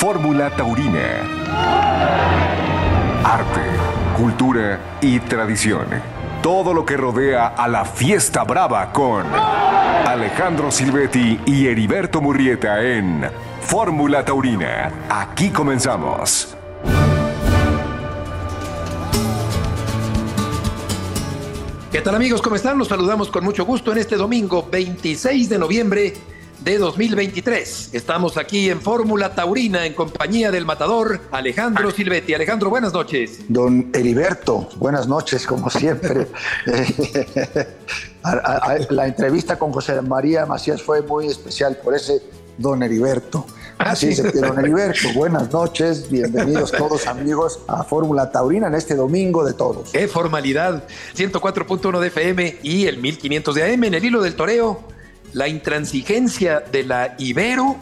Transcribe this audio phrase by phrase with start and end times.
[0.00, 1.20] Fórmula Taurina.
[3.22, 3.60] Arte,
[4.16, 5.88] cultura y tradición.
[6.42, 13.26] Todo lo que rodea a la fiesta brava con Alejandro Silvetti y Heriberto Murrieta en
[13.60, 14.90] Fórmula Taurina.
[15.10, 16.56] Aquí comenzamos.
[21.92, 22.40] ¿Qué tal amigos?
[22.40, 22.78] ¿Cómo están?
[22.78, 26.14] Los saludamos con mucho gusto en este domingo 26 de noviembre
[26.62, 27.90] de 2023.
[27.92, 32.34] Estamos aquí en Fórmula Taurina en compañía del matador Alejandro Silvetti.
[32.34, 33.40] Alejandro, buenas noches.
[33.48, 36.26] Don Heriberto, buenas noches como siempre.
[38.90, 42.22] La entrevista con José María Macías fue muy especial por ese
[42.58, 43.46] Don Heriberto.
[43.78, 44.20] Ah, Así sí.
[44.20, 49.54] es, don Heriberto, buenas noches, bienvenidos todos amigos a Fórmula Taurina en este domingo de
[49.54, 49.90] todos.
[49.90, 50.84] Qué formalidad.
[51.16, 54.84] 104.1 de FM y el 1500 de AM en el hilo del toreo.
[55.32, 57.76] La intransigencia de la Ibero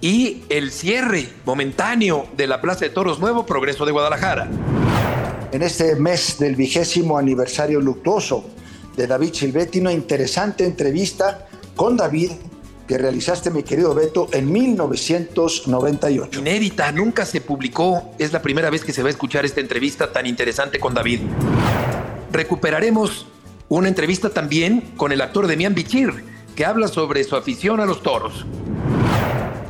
[0.00, 4.48] y el cierre momentáneo de la Plaza de Toros Nuevo Progreso de Guadalajara.
[5.50, 8.44] En este mes del vigésimo aniversario luctuoso
[8.96, 12.30] de David Silvetti, una interesante entrevista con David
[12.86, 16.40] que realizaste, mi querido Beto, en 1998.
[16.40, 18.14] Inédita, nunca se publicó.
[18.18, 21.20] Es la primera vez que se va a escuchar esta entrevista tan interesante con David.
[22.30, 23.26] Recuperaremos
[23.68, 28.02] una entrevista también con el actor Demián Bichir, que habla sobre su afición a los
[28.02, 28.44] toros.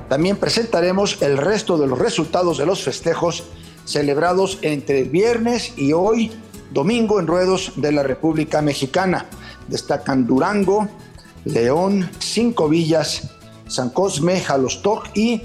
[0.09, 3.45] También presentaremos el resto de los resultados de los festejos
[3.85, 6.33] celebrados entre viernes y hoy,
[6.71, 9.27] domingo, en ruedos de la República Mexicana.
[9.69, 10.89] Destacan Durango,
[11.45, 13.31] León, Cinco Villas,
[13.69, 15.43] San Cosme, Jalostoc y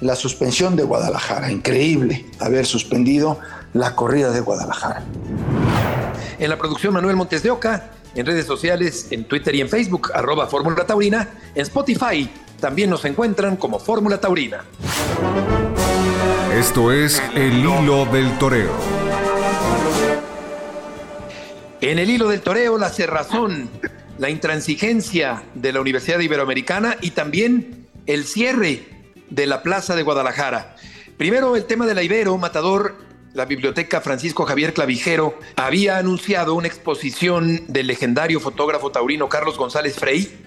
[0.00, 1.52] la suspensión de Guadalajara.
[1.52, 3.38] Increíble haber suspendido
[3.74, 5.04] la corrida de Guadalajara.
[6.38, 10.10] En la producción Manuel Montes de Oca, en redes sociales, en Twitter y en Facebook,
[10.14, 12.30] arroba Fórmula Taurina, en Spotify
[12.60, 14.64] también nos encuentran como Fórmula Taurina.
[16.54, 18.72] Esto es El Hilo del Toreo.
[21.80, 23.70] En el hilo del toreo, la cerrazón,
[24.18, 28.84] la intransigencia de la Universidad Iberoamericana y también el cierre
[29.30, 30.76] de la Plaza de Guadalajara.
[31.16, 32.96] Primero, el tema de la Ibero, Matador,
[33.32, 39.96] la Biblioteca Francisco Javier Clavijero había anunciado una exposición del legendario fotógrafo taurino Carlos González
[39.96, 40.46] Frey,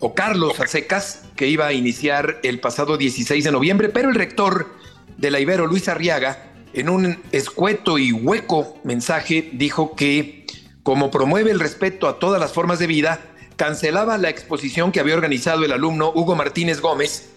[0.00, 4.74] o Carlos Acecas, que iba a iniciar el pasado 16 de noviembre, pero el rector
[5.16, 10.46] de la Ibero, Luis Arriaga, en un escueto y hueco mensaje dijo que,
[10.82, 13.20] como promueve el respeto a todas las formas de vida,
[13.56, 17.33] cancelaba la exposición que había organizado el alumno Hugo Martínez Gómez,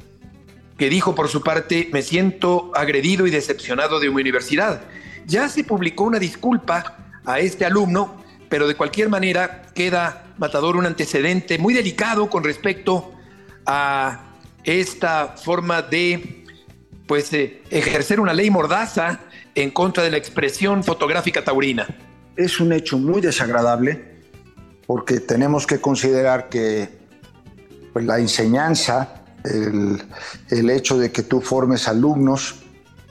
[0.77, 4.81] que dijo por su parte, me siento agredido y decepcionado de mi universidad.
[5.25, 10.85] Ya se publicó una disculpa a este alumno, pero de cualquier manera queda Matador un
[10.85, 13.11] antecedente muy delicado con respecto
[13.65, 16.45] a esta forma de
[17.07, 19.21] pues eh, ejercer una ley mordaza
[19.55, 21.87] en contra de la expresión fotográfica taurina.
[22.35, 24.17] Es un hecho muy desagradable
[24.85, 26.89] porque tenemos que considerar que
[27.93, 30.01] pues, la enseñanza, el,
[30.49, 32.55] el hecho de que tú formes alumnos,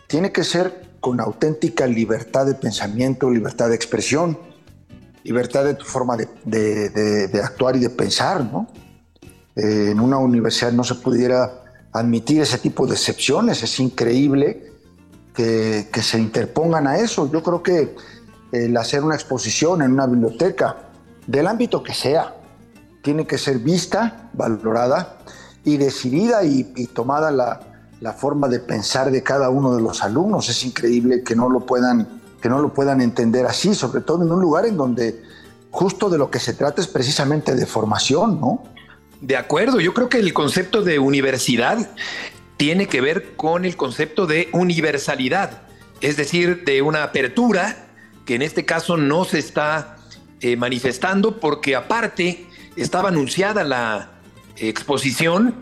[0.06, 4.38] tiene que ser con auténtica libertad de pensamiento, libertad de expresión,
[5.24, 6.88] libertad de tu forma de,
[7.28, 8.68] de, actuar y de pensar, ¿no?
[9.56, 14.72] Eh, en una universidad no se pudiera admitir ese tipo de excepciones, es increíble
[15.34, 17.30] que, que se interpongan a eso.
[17.32, 17.94] Yo creo que
[18.52, 20.76] el hacer una exposición en una biblioteca,
[21.26, 22.34] del ámbito que sea,
[23.02, 25.18] tiene que ser vista, valorada
[25.66, 26.62] y decidida y,
[26.94, 27.60] tomada la,
[28.00, 30.48] la, forma de pensar de cada uno de los alumnos.
[30.48, 34.30] Es increíble que no lo puedan, que no lo puedan entender así, sobre todo en
[34.30, 35.24] un lugar en donde
[35.72, 38.62] justo de lo que se trata es precisamente de formación, ¿no?
[39.20, 41.90] De acuerdo, yo creo que el concepto de universidad
[42.56, 45.62] tiene que ver con el concepto de universalidad,
[46.00, 47.88] es decir, de una apertura
[48.24, 49.96] que en este caso no se está
[50.40, 52.46] eh, manifestando porque aparte
[52.76, 54.15] estaba anunciada la
[54.58, 55.54] exposición,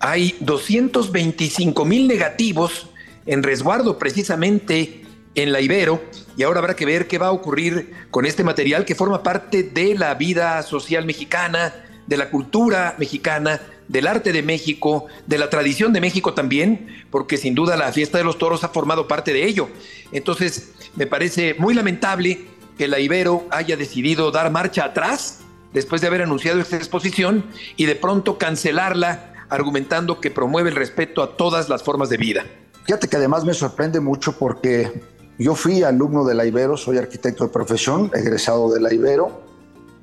[0.00, 2.88] hay 225 mil negativos
[3.26, 5.02] en resguardo precisamente
[5.34, 6.02] en la Ibero
[6.36, 9.62] y ahora habrá que ver qué va a ocurrir con este material que forma parte
[9.62, 11.74] de la vida social mexicana,
[12.06, 17.36] de la cultura mexicana, del arte de México, de la tradición de México también, porque
[17.36, 19.68] sin duda la fiesta de los toros ha formado parte de ello.
[20.12, 22.46] Entonces, me parece muy lamentable
[22.76, 25.40] que la Ibero haya decidido dar marcha atrás
[25.72, 27.44] después de haber anunciado esta exposición
[27.76, 32.44] y de pronto cancelarla argumentando que promueve el respeto a todas las formas de vida.
[32.84, 35.02] Fíjate que además me sorprende mucho porque
[35.38, 39.42] yo fui alumno de la Ibero, soy arquitecto de profesión, egresado de la Ibero.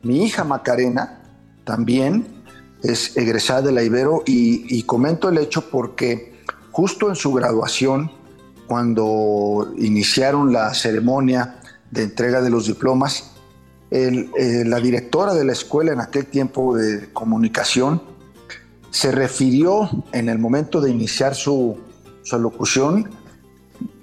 [0.04, 1.22] Mi hija Macarena
[1.64, 2.44] también
[2.84, 6.36] es egresada de la Ibero y, y comento el hecho porque
[6.72, 8.12] justo en su graduación,
[8.68, 11.60] cuando iniciaron la ceremonia
[11.92, 13.35] de entrega de los diplomas,
[13.92, 18.02] eh, la directora de la escuela en aquel tiempo de comunicación
[18.90, 21.78] se refirió en el momento de iniciar su,
[22.24, 23.10] su locución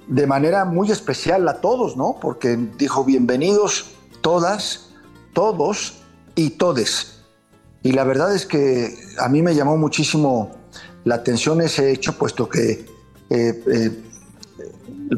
[0.06, 2.18] de manera muy especial a todos, ¿no?
[2.20, 4.90] Porque dijo bienvenidos todas,
[5.32, 6.02] todos
[6.34, 7.24] y todes.
[7.82, 10.50] Y la verdad es que a mí me llamó muchísimo
[11.04, 12.86] la atención ese hecho, puesto que,
[13.30, 14.02] eh, eh,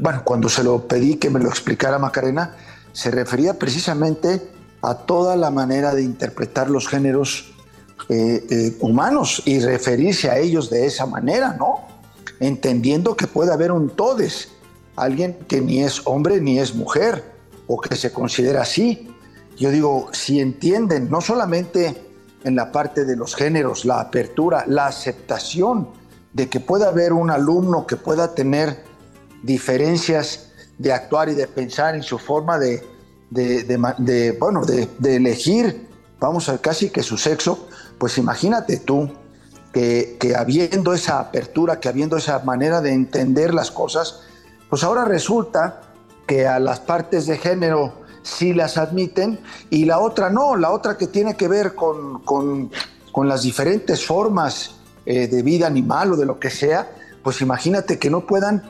[0.00, 2.56] bueno, cuando se lo pedí que me lo explicara Macarena,
[2.94, 4.40] se refería precisamente
[4.80, 7.52] a toda la manera de interpretar los géneros
[8.08, 11.86] eh, humanos y referirse a ellos de esa manera, ¿no?
[12.40, 14.48] Entendiendo que puede haber un todes,
[14.96, 17.34] alguien que ni es hombre ni es mujer,
[17.66, 19.10] o que se considera así.
[19.56, 22.00] Yo digo, si entienden no solamente
[22.44, 25.88] en la parte de los géneros, la apertura, la aceptación
[26.32, 28.84] de que pueda haber un alumno que pueda tener
[29.42, 30.43] diferencias
[30.78, 32.82] de actuar y de pensar en su forma de,
[33.30, 35.88] de, bueno, de, elegir,
[36.20, 37.68] vamos a casi que su sexo,
[37.98, 39.10] pues imagínate tú
[39.72, 44.20] que, que habiendo esa apertura, que habiendo esa manera de entender las cosas,
[44.70, 45.80] pues ahora resulta
[46.26, 49.38] que a las partes de género sí las admiten
[49.70, 52.70] y la otra no, la otra que tiene que ver con, con,
[53.28, 54.72] las diferentes formas
[55.06, 56.90] eh, de vida animal o de lo que sea,
[57.22, 58.68] pues imagínate que no puedan,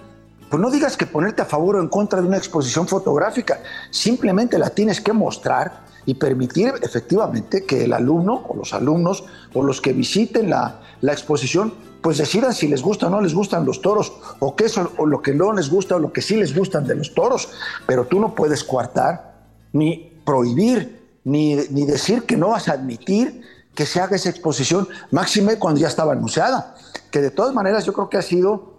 [0.54, 3.60] pues no digas que ponerte a favor o en contra de una exposición fotográfica,
[3.90, 9.64] simplemente la tienes que mostrar y permitir efectivamente que el alumno o los alumnos o
[9.64, 13.66] los que visiten la, la exposición pues decidan si les gusta o no les gustan
[13.66, 16.36] los toros, o qué es o lo que no les gusta o lo que sí
[16.36, 17.48] les gustan de los toros.
[17.88, 19.34] Pero tú no puedes coartar
[19.72, 23.42] ni prohibir, ni, ni decir que no vas a admitir
[23.74, 26.76] que se haga esa exposición, máxime cuando ya estaba anunciada,
[27.10, 28.73] que de todas maneras yo creo que ha sido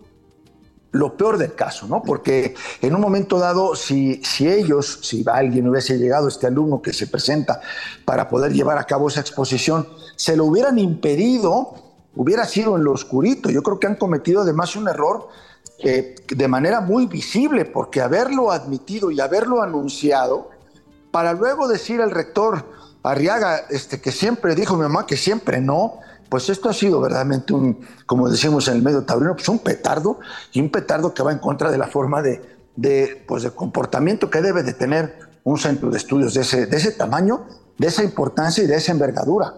[0.95, 2.01] lo peor del caso, ¿no?
[2.01, 6.93] Porque en un momento dado, si, si ellos, si alguien hubiese llegado, este alumno que
[6.93, 7.61] se presenta
[8.05, 11.75] para poder llevar a cabo esa exposición, se lo hubieran impedido,
[12.15, 13.49] hubiera sido en lo oscurito.
[13.49, 15.27] Yo creo que han cometido además un error
[15.79, 20.49] eh, de manera muy visible, porque haberlo admitido y haberlo anunciado,
[21.11, 22.65] para luego decir al rector
[23.05, 25.99] Arriaga, este, que siempre dijo mi mamá que siempre no,
[26.29, 30.19] pues esto ha sido verdaderamente un, como decimos en el medio taurino, pues un petardo
[30.51, 32.41] y un petardo que va en contra de la forma de,
[32.75, 36.77] de, pues de comportamiento que debe de tener un centro de estudios de ese, de
[36.77, 37.45] ese tamaño,
[37.77, 39.53] de esa importancia y de esa envergadura.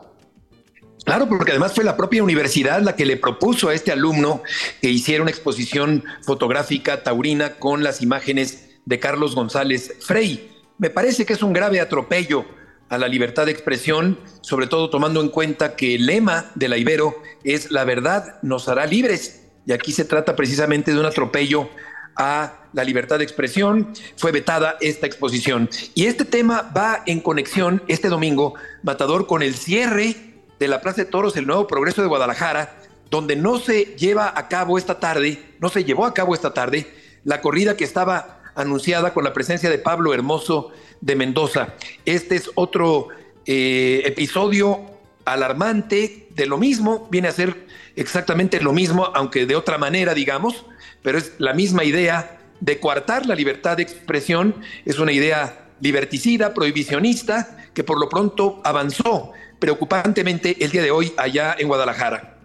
[1.05, 4.41] Claro, porque además fue la propia universidad la que le propuso a este alumno
[4.81, 10.51] que hiciera una exposición fotográfica taurina con las imágenes de Carlos González Frey.
[10.77, 12.43] Me parece que es un grave atropello
[12.89, 16.77] a la libertad de expresión, sobre todo tomando en cuenta que el lema de la
[16.77, 19.43] Ibero es la verdad nos hará libres.
[19.65, 21.69] Y aquí se trata precisamente de un atropello
[22.15, 23.93] a la libertad de expresión.
[24.15, 25.69] Fue vetada esta exposición.
[25.93, 30.15] Y este tema va en conexión este domingo, Matador, con el cierre
[30.59, 32.77] de la Plaza de Toros, el nuevo progreso de Guadalajara,
[33.09, 36.87] donde no se lleva a cabo esta tarde, no se llevó a cabo esta tarde,
[37.23, 41.75] la corrida que estaba anunciada con la presencia de Pablo Hermoso de Mendoza.
[42.05, 43.07] Este es otro
[43.45, 44.81] eh, episodio
[45.23, 50.65] alarmante de lo mismo, viene a ser exactamente lo mismo, aunque de otra manera, digamos,
[51.01, 56.53] pero es la misma idea de coartar la libertad de expresión, es una idea liberticida,
[56.53, 62.39] prohibicionista, que por lo pronto avanzó preocupantemente el día de hoy allá en Guadalajara.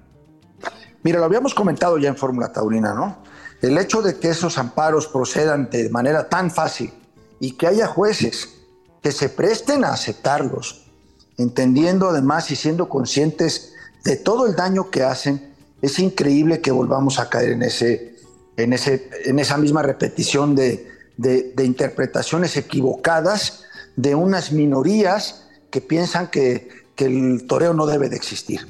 [1.02, 3.22] Mira, lo habíamos comentado ya en Fórmula Taurina, ¿no?
[3.62, 6.92] El hecho de que esos amparos procedan de manera tan fácil
[7.38, 8.48] y que haya jueces
[9.02, 10.86] que se presten a aceptarlos,
[11.38, 13.72] entendiendo además y siendo conscientes
[14.04, 18.16] de todo el daño que hacen, es increíble que volvamos a caer en, ese,
[18.56, 20.88] en, ese, en esa misma repetición de,
[21.62, 23.64] interpretaciones equivocadas
[23.96, 28.66] de unas minorías que piensan que, que el toreo no debe de existir.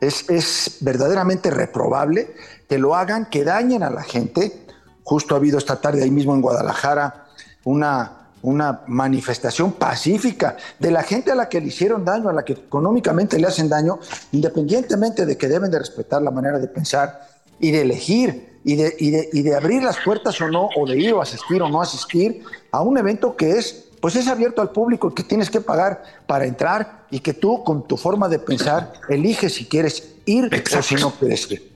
[0.00, 2.34] Es, es, verdaderamente reprobable
[2.68, 4.66] que lo hagan, que dañen a la gente.
[5.02, 7.26] Justo ha habido esta tarde ahí mismo en Guadalajara
[7.64, 12.44] una, una manifestación pacífica de la gente a la que le hicieron daño, a la
[12.44, 13.98] que económicamente le hacen daño,
[14.32, 17.28] independientemente de que deben de respetar la manera de pensar
[17.60, 20.86] y de elegir y de, y de, y de abrir las puertas o no, o
[20.86, 22.42] de ir o asistir o no asistir
[22.72, 26.44] a un evento que es pues es abierto al público que tienes que pagar para
[26.44, 30.94] entrar y que tú con tu forma de pensar eliges si quieres ir o si
[30.96, 31.75] no quieres ir.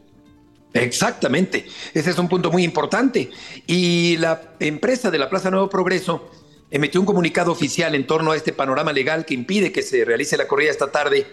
[0.72, 3.30] Exactamente, ese es un punto muy importante.
[3.66, 6.30] Y la empresa de la Plaza Nuevo Progreso
[6.70, 10.36] emitió un comunicado oficial en torno a este panorama legal que impide que se realice
[10.36, 11.26] la corrida esta tarde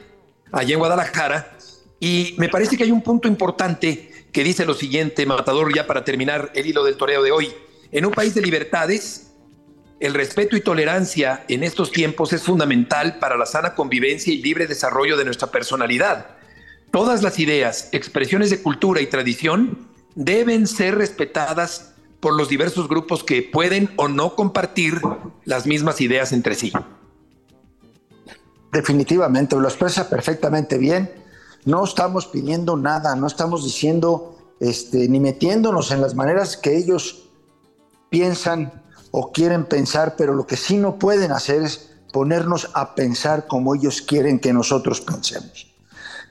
[0.51, 1.57] allá en Guadalajara.
[1.99, 6.03] Y me parece que hay un punto importante que dice lo siguiente, Matador, ya para
[6.03, 7.53] terminar el hilo del toreo de hoy.
[7.91, 9.31] En un país de libertades,
[9.99, 14.67] el respeto y tolerancia en estos tiempos es fundamental para la sana convivencia y libre
[14.67, 16.36] desarrollo de nuestra personalidad.
[16.91, 23.23] Todas las ideas, expresiones de cultura y tradición deben ser respetadas por los diversos grupos
[23.23, 25.01] que pueden o no compartir
[25.45, 26.71] las mismas ideas entre sí.
[28.71, 31.11] Definitivamente, lo expresa perfectamente bien.
[31.65, 37.29] No estamos pidiendo nada, no estamos diciendo este, ni metiéndonos en las maneras que ellos
[38.09, 43.47] piensan o quieren pensar, pero lo que sí no pueden hacer es ponernos a pensar
[43.47, 45.66] como ellos quieren que nosotros pensemos.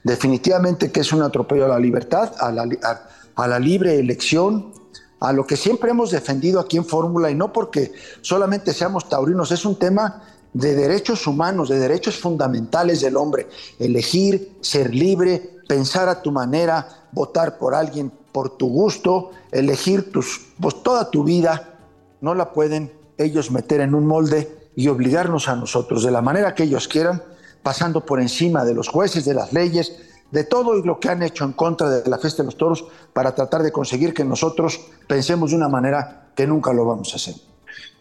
[0.03, 4.73] Definitivamente que es un atropello a la libertad, a la, libre elección,
[5.19, 9.51] a lo que siempre hemos defendido aquí en Fórmula, y no porque solamente seamos taurinos,
[9.51, 10.23] es un tema
[10.53, 13.47] de derechos humanos, de derechos fundamentales del hombre.
[13.79, 20.47] Elegir, ser libre, pensar a tu manera, votar por alguien por tu gusto, elegir tus,
[20.59, 21.79] pues, toda tu vida
[22.21, 26.53] no la pueden ellos meter en un molde y obligarnos a nosotros de la manera
[26.53, 27.23] que ellos quieran,
[27.67, 29.91] pasando por encima de los jueces, de las leyes,
[30.31, 33.35] de todo lo que han hecho en contra de la fiesta de los toros para
[33.35, 37.35] tratar de conseguir que nosotros pensemos de una manera que nunca lo vamos a hacer.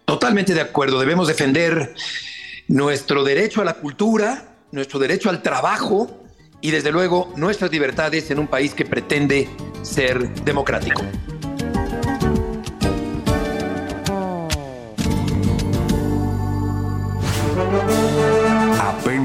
[0.04, 1.96] Totalmente de acuerdo, debemos defender
[2.68, 6.06] nuestro derecho a la cultura, nuestro derecho al trabajo
[6.60, 9.50] y desde luego nuestras libertades en un país que pretende
[9.82, 11.02] ser democrático.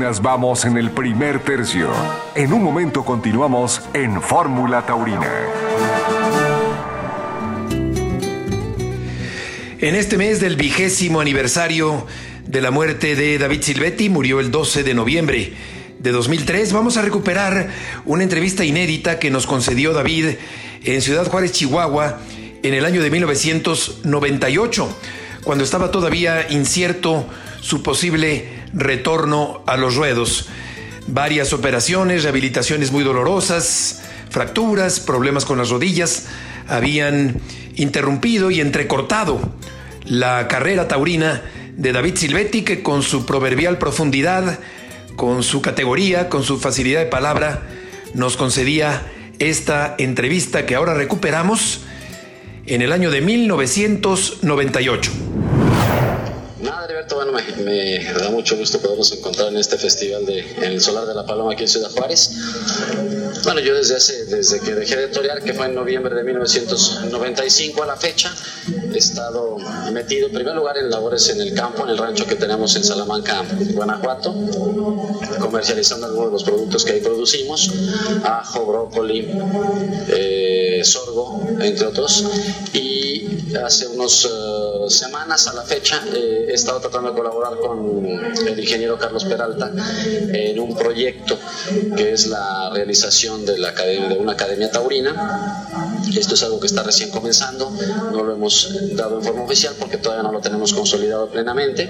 [0.02, 1.88] Vamos en el primer tercio.
[2.34, 5.30] En un momento continuamos en Fórmula Taurina.
[9.80, 12.08] En este mes del vigésimo aniversario
[12.48, 15.54] de la muerte de David Silvetti, murió el 12 de noviembre
[16.00, 17.70] de 2003, vamos a recuperar
[18.06, 20.30] una entrevista inédita que nos concedió David
[20.84, 22.18] en Ciudad Juárez, Chihuahua,
[22.64, 24.98] en el año de 1998,
[25.44, 27.28] cuando estaba todavía incierto
[27.62, 30.50] su posible retorno a los ruedos.
[31.08, 36.28] Varias operaciones, rehabilitaciones muy dolorosas, fracturas, problemas con las rodillas
[36.68, 37.42] habían
[37.76, 39.42] interrumpido y entrecortado
[40.06, 41.42] la carrera taurina
[41.76, 44.60] de David Silvetti, que con su proverbial profundidad,
[45.16, 47.64] con su categoría, con su facilidad de palabra,
[48.14, 49.06] nos concedía
[49.40, 51.82] esta entrevista que ahora recuperamos
[52.66, 55.12] en el año de 1998.
[57.02, 57.32] Heriberto, bueno,
[57.64, 61.26] me, da mucho gusto podernos encontrar en este festival de, en el Solar de la
[61.26, 62.32] Paloma aquí en Ciudad Juárez.
[63.44, 67.84] Bueno, yo desde hace, desde que dejé de torear, que fue en noviembre de 1995
[67.84, 68.34] a la fecha,
[68.94, 69.58] he estado
[69.92, 72.84] metido en primer lugar en labores en el campo, en el rancho que tenemos en
[72.84, 73.44] Salamanca,
[73.74, 74.36] Guanajuato,
[75.40, 77.72] comercializando algunos de los productos que ahí producimos,
[78.24, 79.32] ajo, brócoli,
[80.08, 82.26] eh, sorgo, entre otros,
[82.74, 88.06] y hace unos eh, semanas a la fecha eh, he estado tratando de colaborar con
[88.06, 89.72] el ingeniero Carlos Peralta
[90.06, 91.38] en un proyecto
[91.96, 95.91] que es la realización de, la academia, de una academia taurina.
[96.16, 97.72] Esto es algo que está recién comenzando,
[98.12, 101.90] no lo hemos dado en forma oficial porque todavía no lo tenemos consolidado plenamente.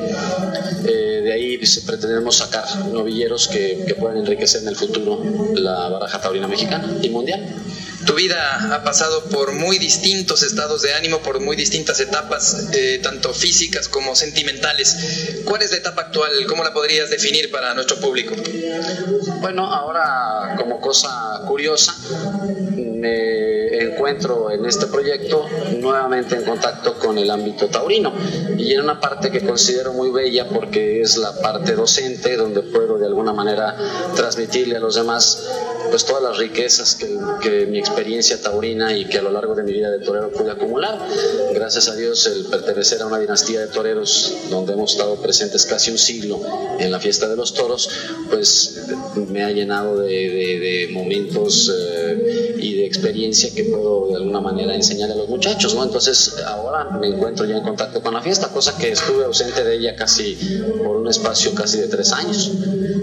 [0.85, 5.21] Eh, de ahí pretendemos sacar novilleros que, que puedan enriquecer en el futuro
[5.55, 7.61] la baraja taurina mexicana y mundial.
[8.05, 12.99] Tu vida ha pasado por muy distintos estados de ánimo, por muy distintas etapas, eh,
[13.01, 15.41] tanto físicas como sentimentales.
[15.45, 16.31] ¿Cuál es la etapa actual?
[16.47, 18.33] ¿Cómo la podrías definir para nuestro público?
[19.41, 21.95] Bueno, ahora como cosa curiosa,
[24.01, 25.45] encuentro en este proyecto
[25.77, 28.11] nuevamente en contacto con el ámbito taurino
[28.57, 32.97] y en una parte que considero muy bella porque es la parte docente donde puedo
[32.97, 33.77] de alguna manera
[34.15, 35.47] transmitirle a los demás
[35.91, 39.63] pues todas las riquezas que, que, mi experiencia taurina y que a lo largo de
[39.63, 40.97] mi vida de torero pude acumular.
[41.53, 45.91] Gracias a Dios el pertenecer a una dinastía de toreros donde hemos estado presentes casi
[45.91, 46.39] un siglo
[46.79, 47.89] en la fiesta de los toros,
[48.29, 48.85] pues
[49.27, 52.50] me ha llenado de, de, momentos eh, de
[52.91, 55.83] experiencia que puedo de alguna manera enseñar a los muchachos, ¿no?
[55.83, 59.75] Entonces ahora me encuentro ya en contacto con la fiesta, cosa que estuve ausente de
[59.75, 60.35] ella casi
[60.83, 62.51] por un espacio casi de tres años.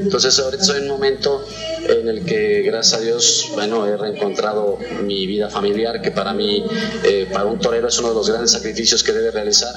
[0.02, 1.44] Entonces ahorita soy en un momento
[1.88, 6.64] en el que gracias a Dios, bueno, he reencontrado mi vida familiar, que para mí,
[7.04, 9.72] eh, para un torero es uno de los grandes sacrificios que debe realizar.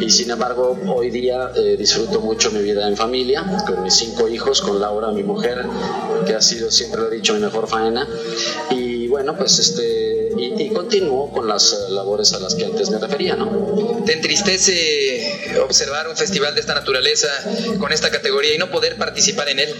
[0.00, 4.28] Y sin embargo, hoy día eh, disfruto mucho mi vida en familia, con mis cinco
[4.28, 5.64] hijos, con Laura, mi mujer,
[6.26, 8.06] que ha sido, siempre lo he dicho, mi mejor faena.
[8.70, 12.90] Y bueno, pues este, y, y continúo con las eh, labores a las que antes
[12.90, 14.02] me refería, ¿no?
[14.04, 17.28] ¿Te entristece observar un festival de esta naturaleza
[17.78, 19.74] con esta categoría y no poder participar en él?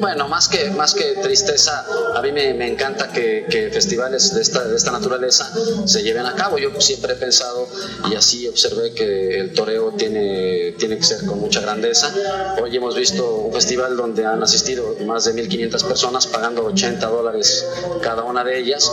[0.00, 1.84] Bueno, más que, más que tristeza,
[2.14, 5.50] a mí me, me encanta que, que, festivales de esta, de esta naturaleza
[5.86, 6.58] se lleven a cabo.
[6.58, 7.68] Yo siempre he pensado
[8.10, 12.12] y así observé que el toreo tiene, tiene que ser con mucha grandeza.
[12.60, 17.66] Hoy hemos visto un festival donde han asistido más de 1.500 personas pagando 80 dólares
[18.02, 18.90] cada una de ellas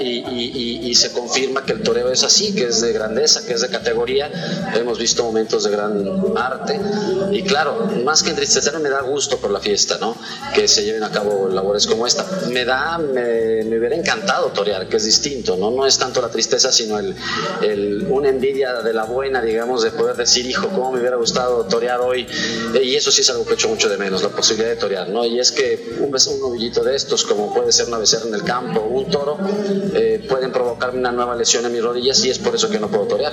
[0.00, 3.54] y, y, y, se confirma que el toreo es así, que es de grandeza, que
[3.54, 4.30] es de categoría.
[4.74, 6.80] Hemos visto momentos de gran arte
[7.32, 10.16] y claro, más que entristecerme me da gusto por la fiesta, ¿no?
[10.54, 12.24] Que se lleven a cabo labores como esta.
[12.50, 15.70] Me da, me, me hubiera encantado torear, que es distinto, ¿no?
[15.70, 17.14] No es tanto la tristeza, sino el,
[17.62, 21.64] el, una envidia de la buena, digamos, de poder decir, hijo, cómo me hubiera gustado
[21.64, 22.26] torear hoy.
[22.82, 25.24] Y eso sí es algo que echo mucho de menos, la posibilidad de torear, ¿no?
[25.24, 28.42] Y es que un, un novillito de estos, como puede ser una becerra en el
[28.42, 29.38] campo un toro,
[29.94, 32.88] eh, pueden provocarme una nueva lesión en mis rodillas y es por eso que no
[32.88, 33.32] puedo torear.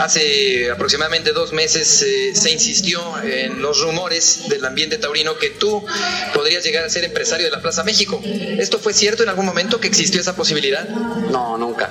[0.00, 5.84] Hace aproximadamente dos meses eh, se insistió en los rumores del ambiente taurino que tú
[6.34, 8.20] podrías llegar a ser empresario de la Plaza México.
[8.24, 10.88] ¿Esto fue cierto en algún momento que existió esa posibilidad?
[10.88, 11.90] No, nunca.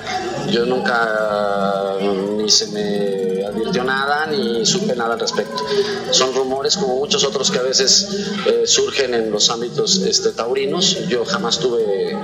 [0.49, 1.97] Yo nunca
[2.43, 5.65] ni se me advirtió nada ni supe nada al respecto.
[6.11, 8.07] Son rumores como muchos otros que a veces
[8.45, 11.07] eh, surgen en los ámbitos este, taurinos.
[11.07, 12.17] Yo jamás tuve,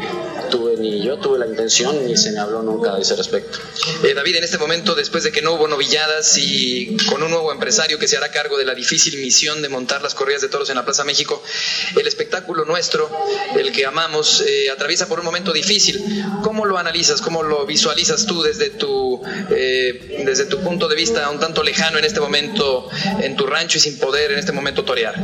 [0.50, 3.60] tuve ni yo tuve la intención ni se me habló nunca de ese respecto.
[4.04, 7.52] Eh, David, en este momento, después de que no hubo novilladas y con un nuevo
[7.52, 10.70] empresario que se hará cargo de la difícil misión de montar las corridas de toros
[10.70, 11.42] en la Plaza México,
[11.96, 13.10] el espectáculo nuestro,
[13.56, 16.04] el que amamos, eh, atraviesa por un momento difícil.
[16.44, 17.22] ¿Cómo lo analizas?
[17.22, 19.22] ¿Cómo lo visualizas tú desde tu,
[20.26, 22.88] desde tu punto de vista un tanto lejano en este momento
[23.22, 25.16] en tu rancho y sin poder en este momento torear?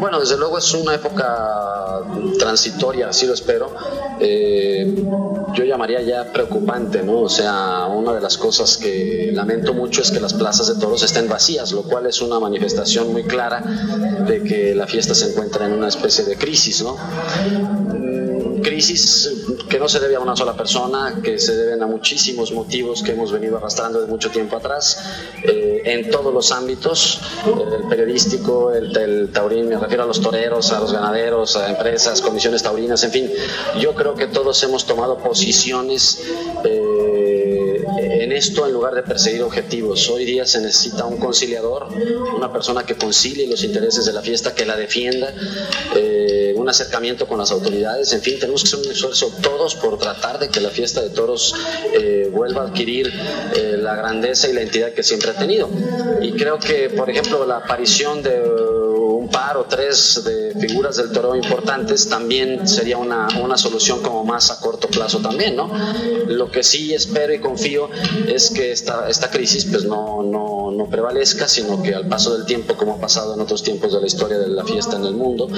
[0.00, 2.04] Bueno, desde luego es una época
[2.38, 3.74] transitoria, así lo espero.
[4.20, 4.94] Eh,
[5.54, 7.22] yo llamaría ya preocupante, ¿no?
[7.22, 11.02] O sea, una de las cosas que lamento mucho es que las plazas de toros
[11.02, 13.60] estén vacías, lo cual es una manifestación muy clara
[14.26, 16.96] de que la fiesta se encuentra en una especie de crisis, ¿no?
[18.60, 19.30] Crisis
[19.68, 23.12] que no se debe a una sola persona, que se deben a muchísimos motivos que
[23.12, 25.02] hemos venido arrastrando de mucho tiempo atrás,
[25.44, 30.72] eh, en todos los ámbitos, el periodístico, el, el, taurín, me refiero a los toreros,
[30.72, 33.30] a los ganaderos, a empresas, comisiones taurinas, en fin,
[33.80, 36.22] yo creo que todos hemos tomado posiciones.
[36.64, 36.87] Eh,
[38.10, 40.08] en esto en lugar de perseguir objetivos.
[40.08, 41.88] Hoy día se necesita un conciliador,
[42.36, 45.32] una persona que concilie los intereses de la fiesta, que la defienda,
[45.96, 48.12] eh, un acercamiento con las autoridades.
[48.12, 51.10] En fin, tenemos que hacer un esfuerzo todos por tratar de que la fiesta de
[51.10, 51.54] toros
[51.92, 53.12] eh, vuelva a adquirir
[53.54, 55.68] eh, la grandeza y la entidad que siempre ha tenido.
[56.20, 58.42] Y creo que, por ejemplo, la aparición de
[59.28, 64.24] un par o tres de figuras del toro importantes también sería una, una solución como
[64.24, 65.70] más a corto plazo también, ¿no?
[66.28, 67.90] Lo que sí espero y confío
[68.26, 72.46] es que esta, esta crisis pues no, no, no, prevalezca, sino que al paso del
[72.46, 75.14] tiempo, como ha pasado en otros tiempos de la historia de la fiesta en el
[75.14, 75.48] mundo,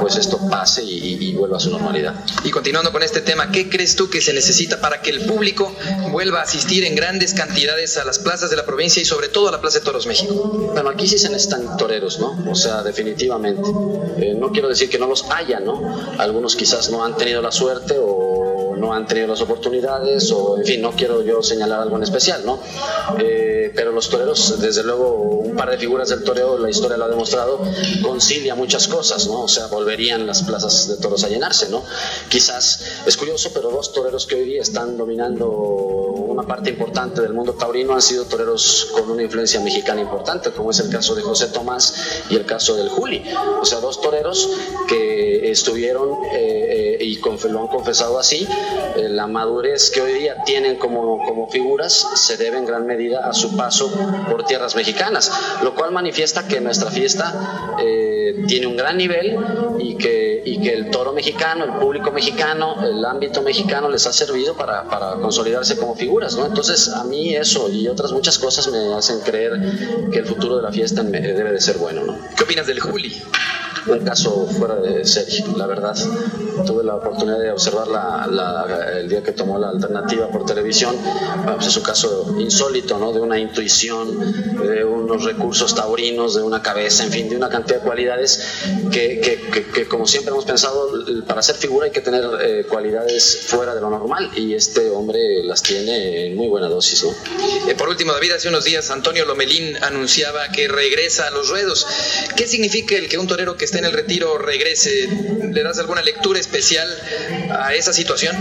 [0.00, 2.14] pues esto pase y, y vuelva a su normalidad.
[2.44, 5.74] Y continuando con este tema, ¿qué crees tú que se necesita para que el público
[6.12, 9.48] vuelva a asistir en grandes cantidades a las plazas de la provincia y sobre todo
[9.48, 10.70] a la Plaza de Toros México?
[10.72, 12.36] Bueno, aquí sí se necesitan toreros, ¿no?
[12.48, 13.15] O sea, definitivamente.
[13.18, 15.80] Eh, no quiero decir que no los haya, ¿no?
[16.18, 20.64] Algunos quizás no han tenido la suerte o no han tenido las oportunidades o en
[20.64, 22.60] fin, no quiero yo señalar algo en especial, ¿no?
[23.18, 27.04] Eh, pero los toreros, desde luego, un par de figuras del toreo, la historia lo
[27.04, 27.60] ha demostrado,
[28.02, 29.42] concilia muchas cosas, ¿no?
[29.42, 31.84] O sea, volverían las plazas de toros a llenarse, ¿no?
[32.28, 37.32] Quizás es curioso, pero dos toreros que hoy día están dominando una parte importante del
[37.32, 41.22] mundo taurino han sido toreros con una influencia mexicana importante, como es el caso de
[41.22, 43.24] José Tomás y el caso del Juli.
[43.60, 44.50] O sea, dos toreros
[44.86, 47.18] que estuvieron eh, eh, y
[47.48, 48.46] lo han confesado así,
[48.96, 53.28] eh, la madurez que hoy día tienen como, como figuras se debe en gran medida
[53.28, 53.90] a su paso
[54.30, 55.30] por tierras mexicanas,
[55.62, 59.36] lo cual manifiesta que nuestra fiesta eh, tiene un gran nivel
[59.78, 64.12] y que, y que el toro mexicano, el público mexicano, el ámbito mexicano les ha
[64.12, 66.25] servido para, para consolidarse como figuras.
[66.34, 66.46] ¿No?
[66.46, 69.52] Entonces, a mí eso y otras muchas cosas me hacen creer
[70.10, 72.04] que el futuro de la fiesta debe de ser bueno.
[72.04, 72.18] ¿no?
[72.36, 73.22] ¿Qué opinas del Juli?
[73.88, 75.96] Un caso fuera de serie, la verdad.
[76.66, 80.96] Tuve la oportunidad de observar la, la, el día que tomó la alternativa por televisión.
[81.54, 83.12] Pues es un caso insólito, ¿no?
[83.12, 87.78] De una intuición, de unos recursos taurinos, de una cabeza, en fin, de una cantidad
[87.78, 88.40] de cualidades
[88.90, 90.90] que, que, que, que como siempre hemos pensado,
[91.26, 95.44] para ser figura hay que tener eh, cualidades fuera de lo normal y este hombre
[95.44, 97.10] las tiene en muy buena dosis, ¿no?
[97.70, 101.86] Eh, por último, David, hace unos días Antonio Lomelín anunciaba que regresa a los ruedos.
[102.36, 105.08] ¿Qué significa el que un torero que está en el retiro regrese?
[105.52, 106.88] ¿Le das alguna lectura especial
[107.50, 108.36] a esa situación?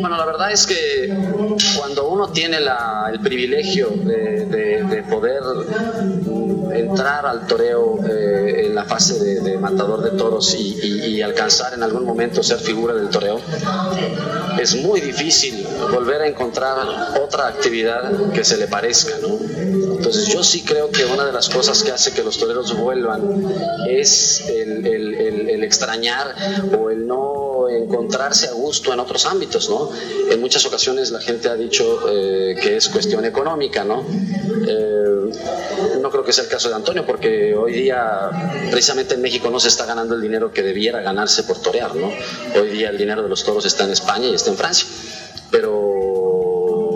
[0.00, 1.12] Bueno, la verdad es que
[1.76, 5.42] cuando uno tiene el privilegio de, poder
[6.84, 12.04] entrar al toreo eh, en la fase de, matador de toros y, alcanzar en algún
[12.04, 13.40] momento ser figura del toreo,
[14.60, 16.76] es muy difícil volver a encontrar
[17.22, 19.38] otra actividad que se le parezca, ¿no?
[19.96, 23.44] Entonces yo sí creo que una de las cosas que hace que los toreros vuelvan
[23.88, 26.34] es el extrañar
[26.76, 29.90] o el no encontrarse a gusto en otros ámbitos, ¿no?
[30.30, 34.04] En muchas ocasiones la gente ha dicho eh, que es cuestión económica, ¿no?
[34.66, 35.30] Eh,
[36.00, 38.30] no creo que sea el caso de Antonio, porque hoy día,
[38.70, 42.10] precisamente en México, no se está ganando el dinero que debiera ganarse por torear, ¿no?
[42.60, 44.86] Hoy día el dinero de los toros está en España y está en Francia.
[45.50, 46.11] Pero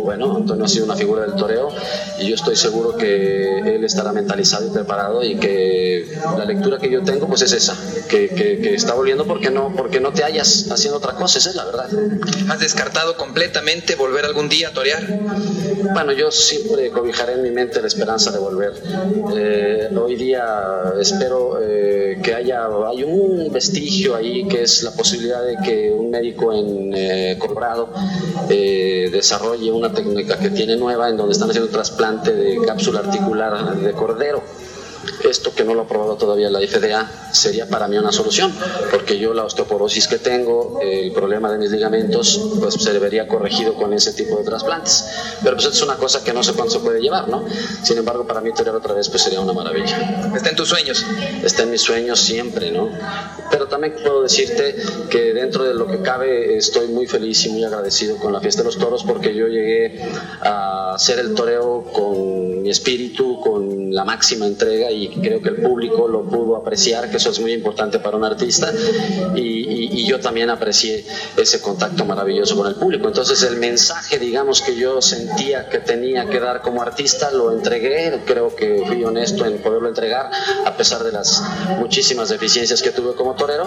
[0.06, 1.68] bueno, Antonio ha sido una figura del toreo
[2.20, 6.06] y yo estoy seguro que él estará mentalizado y preparado y que
[6.38, 7.76] la lectura que yo tengo pues es esa,
[8.08, 11.56] que, que, está volviendo porque no, porque no te hallas haciendo otra cosa, esa es
[11.56, 11.88] la verdad.
[12.48, 15.04] ¿Has descartado completamente volver algún día a torear?
[15.92, 18.74] Bueno, yo siempre cobijaré en mi mente la esperanza de volver.
[19.36, 20.44] Eh, hoy día
[21.00, 26.10] espero eh, que haya hay un vestigio ahí que es la posibilidad de que un
[26.10, 27.88] médico en eh, Colorado
[28.48, 33.92] desarrolle una técnica que tiene nueva en donde están haciendo trasplante de cápsula articular de
[33.92, 34.42] cordero
[35.28, 38.52] esto que no lo ha aprobado todavía la FDA sería para mí una solución,
[38.90, 43.74] porque yo la osteoporosis que tengo, el problema de mis ligamentos, pues se vería corregido
[43.74, 45.04] con ese tipo de trasplantes.
[45.42, 47.44] Pero pues es una cosa que no sé cuánto se puede llevar, ¿no?
[47.82, 50.32] Sin embargo, para mí tener otra vez pues sería una maravilla.
[50.34, 51.04] ¿Está en tus sueños?
[51.42, 52.88] Está en mis sueños siempre, ¿no?
[53.50, 54.76] Pero también puedo decirte
[55.10, 58.62] que dentro de lo que cabe estoy muy feliz y muy agradecido con la fiesta
[58.62, 60.00] de los toros porque yo llegué
[60.40, 65.56] a hacer el toreo con mi espíritu, con la máxima entrega y creo que el
[65.56, 68.72] público lo pudo apreciar, que eso es muy importante para un artista,
[69.34, 71.04] y, yo también aprecié
[71.36, 73.08] ese contacto maravilloso con el público.
[73.08, 78.22] Entonces el mensaje, digamos, que yo sentía que tenía que dar como artista, lo entregué,
[78.24, 80.30] creo que fui honesto en poderlo entregar,
[80.64, 81.42] a pesar de las
[81.80, 83.66] muchísimas deficiencias que tuve como torero,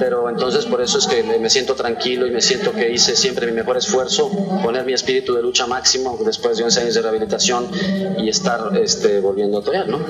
[0.00, 3.46] pero entonces por eso es que me siento tranquilo y me siento que hice siempre
[3.46, 4.30] mi mejor esfuerzo,
[4.62, 7.70] poner mi espíritu de lucha máximo después de 11 años de rehabilitación
[8.18, 10.00] y estar este, volviendo a torear, ¿no?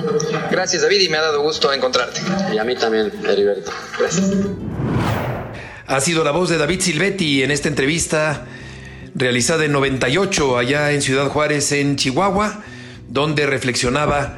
[0.50, 2.20] Gracias, David, y me ha dado gusto encontrarte.
[2.52, 3.70] Y a mí también, Heriberto.
[3.98, 4.30] Gracias.
[5.86, 8.44] Ha sido la voz de David Silvetti en esta entrevista
[9.14, 12.62] realizada en 98 allá en Ciudad Juárez, en Chihuahua,
[13.08, 14.36] donde reflexionaba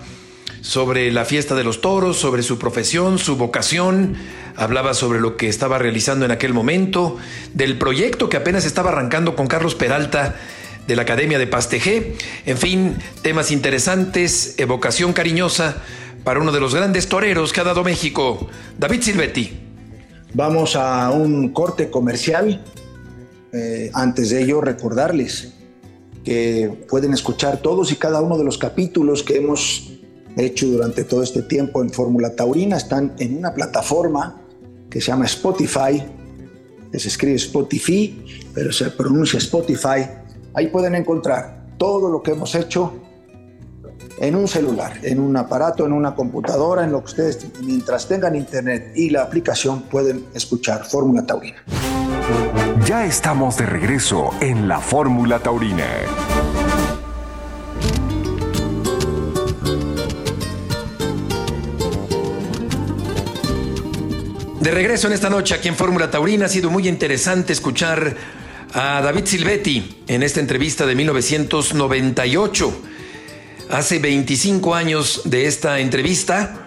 [0.62, 4.16] sobre la fiesta de los toros, sobre su profesión, su vocación,
[4.56, 7.18] hablaba sobre lo que estaba realizando en aquel momento,
[7.54, 10.36] del proyecto que apenas estaba arrancando con Carlos Peralta
[10.86, 12.14] de la Academia de Pastejé,
[12.46, 15.76] en fin, temas interesantes, evocación cariñosa
[16.24, 19.60] para uno de los grandes toreros que ha dado México, David Silvetti.
[20.34, 22.64] Vamos a un corte comercial.
[23.52, 25.54] Eh, antes de ello, recordarles
[26.24, 29.90] que pueden escuchar todos y cada uno de los capítulos que hemos
[30.36, 32.76] hecho durante todo este tiempo en Fórmula Taurina.
[32.76, 34.40] Están en una plataforma
[34.88, 36.02] que se llama Spotify,
[36.92, 40.06] se escribe Spotify, pero se pronuncia Spotify.
[40.54, 42.92] Ahí pueden encontrar todo lo que hemos hecho
[44.20, 48.36] en un celular, en un aparato, en una computadora, en lo que ustedes, mientras tengan
[48.36, 51.56] internet y la aplicación, pueden escuchar Fórmula Taurina.
[52.84, 55.86] Ya estamos de regreso en la Fórmula Taurina.
[64.60, 68.14] De regreso en esta noche aquí en Fórmula Taurina ha sido muy interesante escuchar
[68.74, 72.82] a David Silvetti en esta entrevista de 1998
[73.70, 76.66] hace 25 años de esta entrevista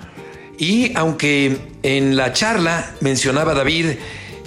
[0.58, 3.92] y aunque en la charla mencionaba David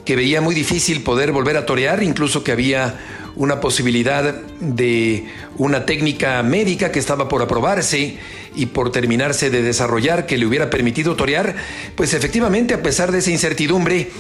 [0.05, 2.99] que veía muy difícil poder volver a torear, incluso que había
[3.35, 5.27] una posibilidad de
[5.59, 8.17] una técnica médica que estaba por aprobarse
[8.55, 11.57] y por terminarse de desarrollar que le hubiera permitido torear,
[11.97, 14.11] pues efectivamente a pesar de esa incertidumbre,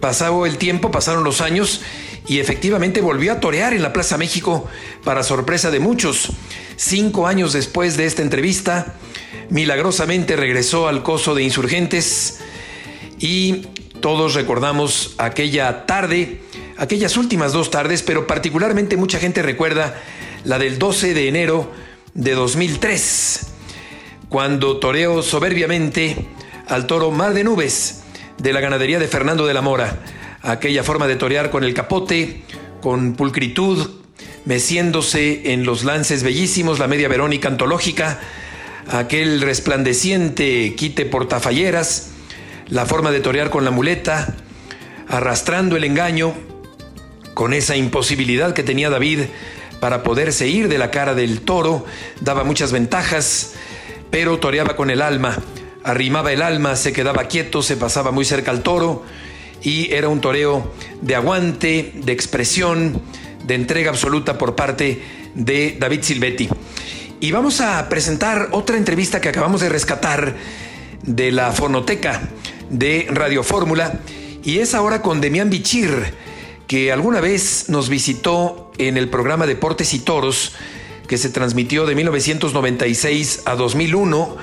[0.00, 1.82] pasado el tiempo, pasaron los años
[2.26, 4.68] y efectivamente volvió a torear en la Plaza México
[5.04, 6.30] para sorpresa de muchos.
[6.76, 8.94] Cinco años después de esta entrevista,
[9.50, 12.40] milagrosamente regresó al coso de insurgentes
[13.18, 13.66] y
[14.00, 16.40] todos recordamos aquella tarde,
[16.76, 20.00] aquellas últimas dos tardes, pero particularmente mucha gente recuerda
[20.44, 21.70] la del 12 de enero
[22.14, 23.46] de 2003,
[24.28, 26.26] cuando toreó soberbiamente
[26.68, 28.02] al toro Mar de Nubes
[28.38, 30.00] de la ganadería de Fernando de la Mora
[30.42, 32.42] aquella forma de torear con el capote,
[32.80, 33.90] con pulcritud,
[34.44, 38.20] meciéndose en los lances bellísimos, la media verónica antológica,
[38.88, 42.10] aquel resplandeciente quite portafalleras,
[42.68, 44.36] la forma de torear con la muleta,
[45.08, 46.34] arrastrando el engaño,
[47.34, 49.20] con esa imposibilidad que tenía David
[49.80, 51.84] para poderse ir de la cara del toro,
[52.20, 53.54] daba muchas ventajas,
[54.10, 55.38] pero toreaba con el alma,
[55.82, 59.04] arrimaba el alma, se quedaba quieto, se pasaba muy cerca al toro
[59.62, 63.00] y era un toreo de aguante, de expresión,
[63.46, 65.02] de entrega absoluta por parte
[65.34, 66.48] de David Silvetti.
[67.20, 70.34] Y vamos a presentar otra entrevista que acabamos de rescatar
[71.02, 72.28] de la fonoteca
[72.70, 74.00] de Radio Fórmula
[74.42, 76.14] y es ahora con Demián Bichir,
[76.66, 80.54] que alguna vez nos visitó en el programa Deportes y Toros
[81.06, 84.36] que se transmitió de 1996 a 2001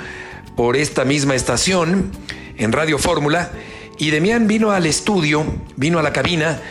[0.55, 2.11] por esta misma estación
[2.57, 3.51] en Radio Fórmula
[3.99, 6.61] y Demián vino al estudio, vino a la cabina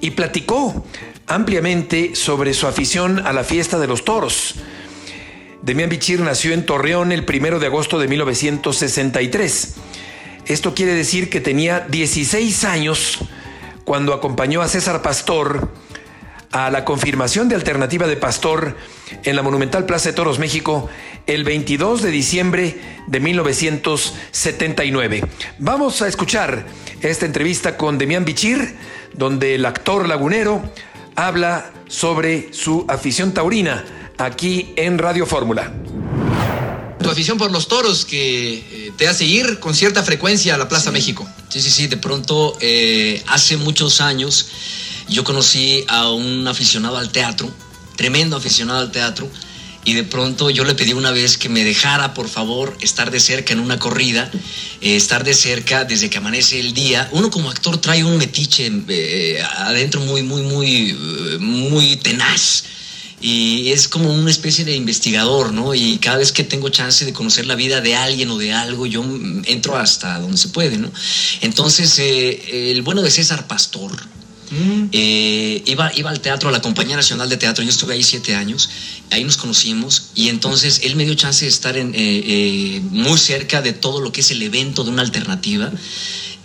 [0.00, 0.86] y platicó
[1.26, 4.54] ampliamente sobre su afición a la fiesta de los toros
[5.66, 9.74] Demián Bichir nació en Torreón el primero de agosto de 1963.
[10.46, 13.18] Esto quiere decir que tenía 16 años
[13.84, 15.68] cuando acompañó a César Pastor
[16.56, 18.78] a la confirmación de alternativa de Pastor
[19.24, 20.88] en la Monumental Plaza de Toros México
[21.26, 25.22] el 22 de diciembre de 1979.
[25.58, 26.64] Vamos a escuchar
[27.02, 28.74] esta entrevista con Demián Bichir,
[29.12, 30.62] donde el actor lagunero
[31.14, 33.84] habla sobre su afición taurina
[34.16, 35.74] aquí en Radio Fórmula.
[37.02, 40.70] Tu afición por los toros que eh, te hace ir con cierta frecuencia a la
[40.70, 41.28] Plaza México.
[41.50, 41.86] Sí, sí, sí.
[41.86, 44.48] De pronto, eh, hace muchos años,
[45.08, 47.52] yo conocí a un aficionado al teatro,
[47.96, 49.30] tremendo aficionado al teatro,
[49.84, 53.20] y de pronto yo le pedí una vez que me dejara, por favor, estar de
[53.20, 54.28] cerca en una corrida,
[54.80, 57.08] eh, estar de cerca desde que amanece el día.
[57.12, 58.70] Uno como actor trae un metiche
[59.58, 60.92] adentro muy, muy, muy,
[61.38, 62.64] muy tenaz
[63.20, 65.74] y es como una especie de investigador, ¿no?
[65.74, 68.86] Y cada vez que tengo chance de conocer la vida de alguien o de algo,
[68.86, 69.04] yo
[69.44, 70.90] entro hasta donde se puede, ¿no?
[71.40, 73.92] Entonces, eh, el bueno de César Pastor,
[74.50, 74.88] mm.
[74.92, 78.34] eh, iba, iba al teatro, a la Compañía Nacional de Teatro, yo estuve ahí siete
[78.34, 78.68] años,
[79.10, 83.62] ahí nos conocimos y entonces él me dio chance de estar en, eh, muy cerca
[83.62, 85.70] de todo lo que es el evento de una alternativa.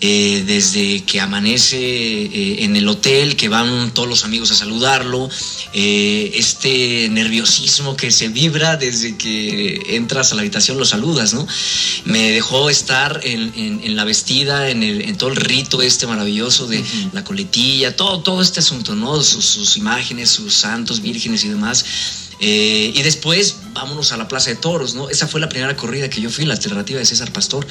[0.04, 5.30] Eh, desde que amanece eh, en el hotel, que van todos los amigos a saludarlo,
[5.74, 11.46] eh, este nerviosismo que se vibra desde que entras a la habitación, lo saludas, ¿no?
[12.06, 16.84] Me dejó estar en, la vestida, en, todo el rito este maravilloso de
[17.14, 19.22] la coletilla, todo, todo este asunto, ¿no?
[19.22, 21.86] Sus, imágenes, sus santos, vírgenes y demás.
[22.40, 25.12] y después vámonos a la Plaza de Toros, ¿no?
[25.12, 27.68] Esa fue la primera corrida que yo fui, la alternativa de César Pastor.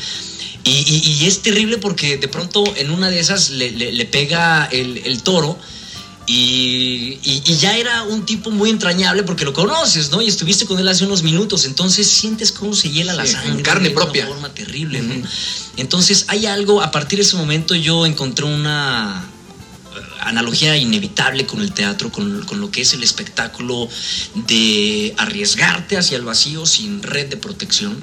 [0.65, 5.59] Y, es terrible porque de pronto en una de esas le, pega el, toro.
[6.27, 7.19] Y,
[7.59, 10.21] ya era un tipo muy entrañable porque lo conoces, ¿no?
[10.23, 13.63] Y estuviste con él hace unos minutos, entonces sientes cómo se hiela la sangre.
[13.63, 14.25] Carne propia.
[14.25, 15.15] De una forma terrible, ¿no?
[15.77, 19.29] Entonces hay algo, a partir de ese momento yo encontré una,
[20.21, 23.89] analogía inevitable con el teatro, con, lo que es el espectáculo
[24.47, 27.99] de arriesgarte hacia el vacío sin red de protección.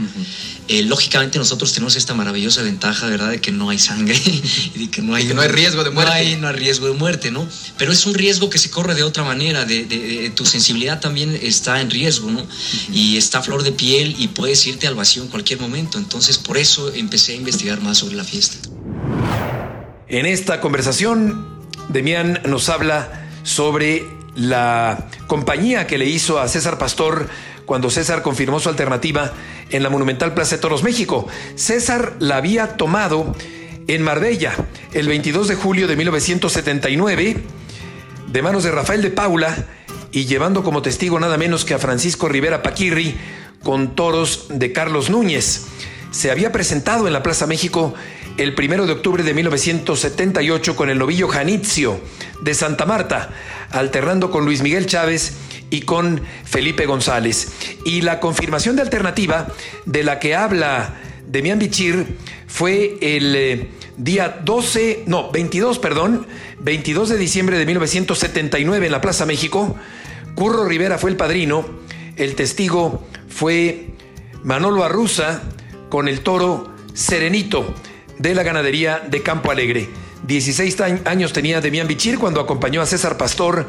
[0.67, 4.19] Eh, lógicamente nosotros tenemos esta maravillosa ventaja, ¿verdad?, de que no hay sangre
[4.75, 6.11] y de que no hay, no hay riesgo de muerte.
[6.11, 7.47] No hay, no hay, riesgo de muerte, ¿no?
[7.77, 11.79] Pero es un riesgo que se corre de otra manera, de, tu sensibilidad también está
[11.79, 12.45] en riesgo, ¿no?
[12.91, 15.97] Y está a flor de piel y puedes irte al vacío en cualquier momento.
[15.97, 18.57] Entonces, por eso empecé a investigar más sobre la fiesta.
[20.09, 21.56] En esta conversación
[21.89, 27.27] Demián nos habla sobre la compañía que le hizo a César Pastor
[27.65, 29.33] cuando César confirmó su alternativa
[29.69, 31.27] en la Monumental Plaza de Toros México.
[31.55, 33.35] César la había tomado
[33.87, 34.53] en Marbella
[34.93, 37.37] el 22 de julio de 1979
[38.27, 39.65] de manos de Rafael de Paula
[40.11, 43.15] y llevando como testigo nada menos que a Francisco Rivera Paquirri
[43.63, 45.65] con toros de Carlos Núñez.
[46.11, 47.93] Se había presentado en la Plaza México
[48.37, 51.99] el primero de octubre de 1978 con el novillo Janitzio
[52.41, 53.29] de Santa Marta,
[53.71, 55.33] alternando con Luis Miguel Chávez
[55.71, 57.51] y con Felipe González.
[57.83, 59.47] Y la confirmación de alternativa
[59.85, 60.93] de la que habla
[61.27, 66.27] Demián Bichir fue el eh, día 12, no, 22, perdón,
[66.59, 69.75] 22 de diciembre de 1979 en la Plaza México.
[70.35, 71.65] Curro Rivera fue el padrino,
[72.15, 73.87] el testigo fue
[74.43, 75.41] Manolo Arruza
[75.89, 77.73] con el toro Serenito
[78.19, 79.89] de la ganadería de Campo Alegre.
[80.25, 83.67] 16 años tenía Demián Bichir cuando acompañó a César Pastor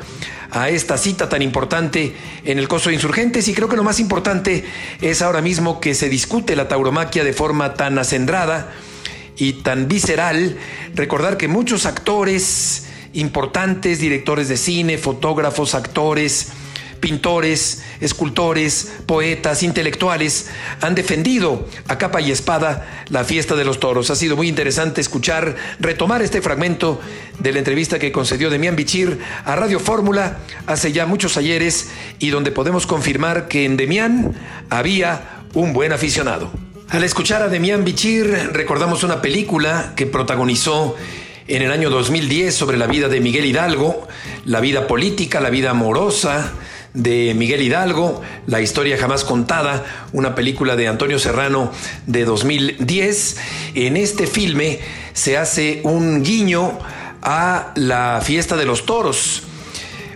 [0.51, 4.01] a esta cita tan importante en el coso de insurgentes y creo que lo más
[4.01, 4.65] importante
[5.01, 8.73] es ahora mismo que se discute la tauromaquia de forma tan acendrada
[9.37, 10.57] y tan visceral.
[10.95, 16.49] Recordar que muchos actores importantes, directores de cine, fotógrafos, actores,
[17.01, 20.49] pintores, escultores, poetas, intelectuales
[20.81, 24.11] han defendido a capa y espada la fiesta de los toros.
[24.11, 27.01] Ha sido muy interesante escuchar, retomar este fragmento
[27.39, 32.31] de la entrevista que concedió Demián Bichir a Radio Fórmula hace ya muchos ayeres y
[32.31, 34.35] donde podemos confirmar que en Demián
[34.71, 36.51] había un buen aficionado.
[36.91, 40.97] Al escuchar a Demián Bichir recordamos una película que protagonizó
[41.47, 44.07] en el año 2010 sobre la vida de Miguel Hidalgo,
[44.45, 46.53] la vida política, la vida amorosa
[46.95, 51.71] de Miguel Hidalgo, La historia jamás contada, una película de Antonio Serrano
[52.07, 53.37] de 2010.
[53.75, 54.81] En este filme
[55.13, 56.79] se hace un guiño
[57.23, 59.43] a la fiesta de los toros,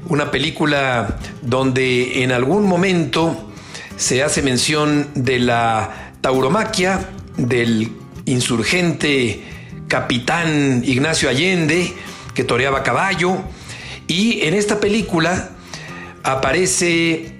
[0.08, 3.52] una película donde en algún momento
[3.96, 7.92] se hace mención de la tauromaquia, del
[8.24, 9.42] insurgente
[9.88, 11.92] capitán Ignacio Allende,
[12.35, 13.38] que toreaba caballo.
[14.06, 15.51] Y en esta película
[16.22, 17.35] aparece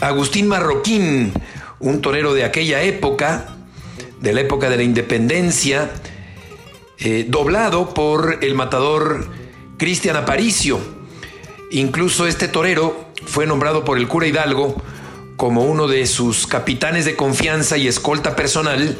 [0.00, 1.32] Agustín Marroquín,
[1.80, 3.56] un torero de aquella época,
[4.20, 5.90] de la época de la independencia,
[6.98, 9.28] eh, doblado por el matador
[9.76, 10.80] Cristian Aparicio.
[11.70, 14.82] Incluso este torero fue nombrado por el cura Hidalgo
[15.36, 18.98] como uno de sus capitanes de confianza y escolta personal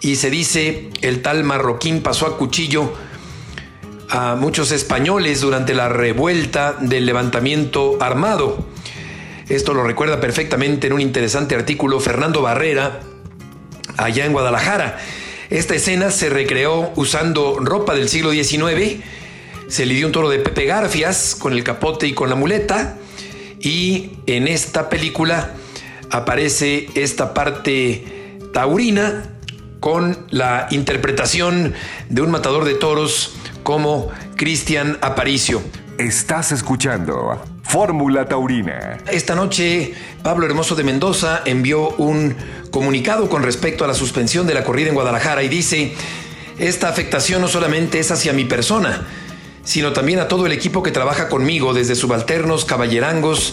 [0.00, 2.92] y se dice el tal marroquín pasó a cuchillo
[4.10, 8.66] a muchos españoles durante la revuelta del levantamiento armado.
[9.48, 13.00] Esto lo recuerda perfectamente en un interesante artículo Fernando Barrera,
[13.96, 14.98] allá en Guadalajara.
[15.50, 19.02] Esta escena se recreó usando ropa del siglo XIX,
[19.68, 22.96] se le dio un toro de Pepe Garfias con el capote y con la muleta,
[23.60, 25.54] y en esta película
[26.10, 29.34] aparece esta parte taurina
[29.80, 31.74] con la interpretación
[32.08, 33.34] de un matador de toros
[33.68, 35.60] como Cristian Aparicio.
[35.98, 38.96] Estás escuchando Fórmula Taurina.
[39.12, 42.34] Esta noche, Pablo Hermoso de Mendoza envió un
[42.70, 45.92] comunicado con respecto a la suspensión de la corrida en Guadalajara y dice,
[46.58, 49.06] esta afectación no solamente es hacia mi persona,
[49.64, 53.52] sino también a todo el equipo que trabaja conmigo, desde subalternos, caballerangos,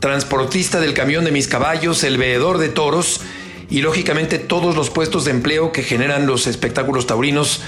[0.00, 3.20] transportista del camión de mis caballos, el veedor de toros,
[3.68, 7.60] y lógicamente todos los puestos de empleo que generan los espectáculos taurinos,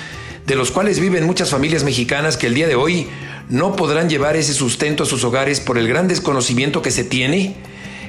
[0.46, 3.08] de los cuales viven muchas familias mexicanas que el día de hoy
[3.48, 7.56] no podrán llevar ese sustento a sus hogares por el gran desconocimiento que se tiene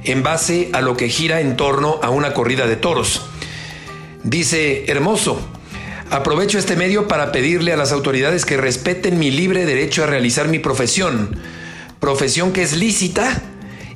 [0.04, 3.26] en base a lo que gira en torno a una corrida de toros.
[4.23, 5.39] Dice Hermoso,
[6.10, 10.47] aprovecho este medio para pedirle a las autoridades que respeten mi libre derecho a realizar
[10.47, 11.39] mi profesión,
[12.00, 13.41] profesión que es lícita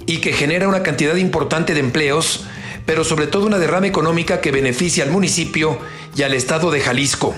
[0.05, 2.45] y que genera una cantidad importante de empleos
[2.85, 5.77] pero sobre todo una derrama económica que beneficia al municipio
[6.15, 7.35] y al estado de Jalisco.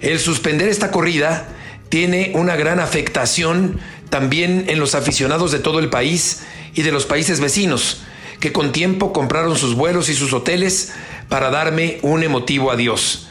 [0.00, 1.48] El suspender esta corrida
[1.88, 3.80] tiene una gran afectación
[4.10, 6.42] también en los aficionados de todo el país
[6.74, 8.02] y de los países vecinos,
[8.40, 10.92] que con tiempo compraron sus vuelos y sus hoteles
[11.28, 13.28] para darme un emotivo adiós.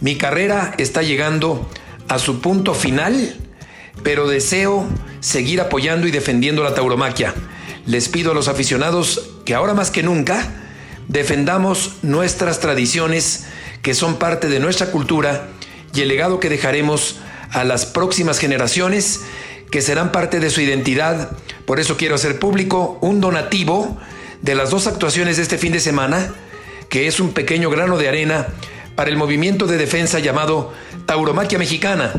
[0.00, 1.68] Mi carrera está llegando
[2.08, 3.36] a su punto final,
[4.02, 4.86] pero deseo
[5.20, 7.34] seguir apoyando y defendiendo la tauromaquia.
[7.86, 10.52] Les pido a los aficionados que ahora más que nunca
[11.08, 13.44] defendamos nuestras tradiciones
[13.82, 15.48] que son parte de nuestra cultura
[15.94, 17.16] y el legado que dejaremos
[17.50, 19.22] a las próximas generaciones
[19.70, 21.30] que serán parte de su identidad.
[21.66, 23.98] Por eso quiero hacer público un donativo
[24.40, 26.34] de las dos actuaciones de este fin de semana,
[26.88, 28.48] que es un pequeño grano de arena
[28.96, 30.72] para el movimiento de defensa llamado
[31.06, 32.12] Tauromaquia Mexicana,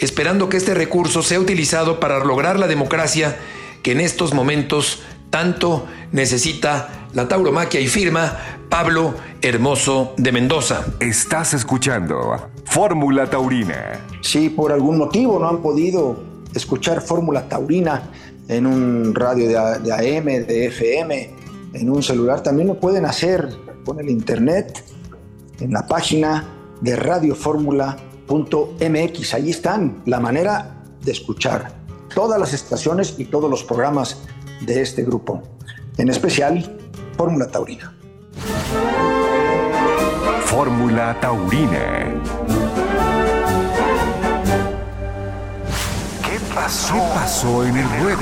[0.00, 3.38] esperando que este recurso sea utilizado para lograr la democracia
[3.82, 10.86] que en estos momentos tanto necesita la tauromaquia y firma Pablo Hermoso de Mendoza.
[11.00, 14.00] Estás escuchando Fórmula Taurina.
[14.20, 16.20] Si por algún motivo no han podido
[16.54, 18.10] escuchar Fórmula Taurina
[18.48, 21.30] en un radio de, AM, de FM,
[21.74, 23.48] en un celular, también lo pueden hacer
[23.84, 24.82] con el internet
[25.60, 26.48] en la página
[26.80, 29.34] de radioformula.mx.
[29.34, 31.76] Allí están la manera de escuchar
[32.14, 34.22] todas las estaciones y todos los programas
[34.62, 35.42] de este grupo,
[35.98, 36.78] en especial
[37.16, 37.96] Fórmula Taurina.
[40.56, 42.14] Fórmula Taurina.
[46.24, 46.94] ¿Qué pasó?
[46.94, 48.16] ¿Qué pasó en el ruedo?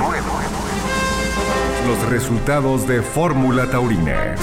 [1.87, 4.35] Los resultados de Fórmula Taurina.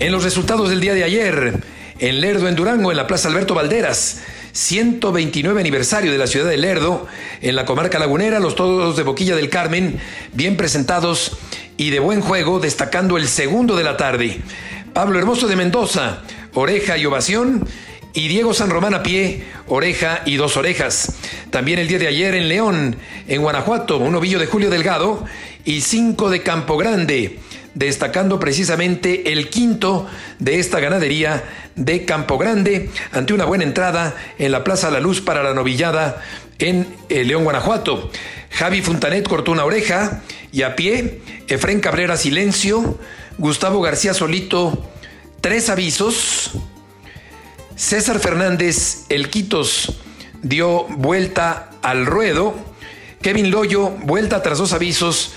[0.00, 1.64] En los resultados del día de ayer,
[1.98, 4.20] en Lerdo, en Durango, en la Plaza Alberto Valderas,
[4.54, 7.08] 129 aniversario de la ciudad de Lerdo,
[7.40, 9.98] en la comarca lagunera, los todos de Boquilla del Carmen,
[10.32, 11.36] bien presentados
[11.76, 14.40] y de buen juego, destacando el segundo de la tarde.
[14.92, 16.22] Pablo Hermoso de Mendoza,
[16.54, 17.66] oreja y ovación.
[18.16, 21.16] Y Diego San Román a pie, oreja y dos orejas.
[21.50, 22.96] También el día de ayer en León,
[23.26, 25.24] en Guanajuato, un ovillo de Julio Delgado
[25.64, 27.40] y cinco de Campo Grande,
[27.74, 30.06] destacando precisamente el quinto
[30.38, 31.44] de esta ganadería
[31.74, 36.22] de Campo Grande ante una buena entrada en la Plaza La Luz para la novillada
[36.58, 38.10] en eh, León, Guanajuato.
[38.50, 40.22] Javi Funtanet cortó una oreja
[40.52, 42.98] y a pie, Efren Cabrera silencio,
[43.38, 44.90] Gustavo García Solito
[45.44, 46.52] tres avisos,
[47.76, 49.98] César Fernández El Quitos
[50.42, 52.54] dio vuelta al ruedo,
[53.20, 55.32] Kevin Loyo vuelta tras dos avisos